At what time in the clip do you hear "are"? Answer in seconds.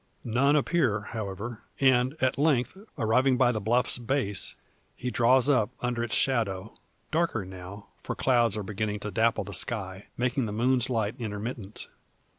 8.57-8.63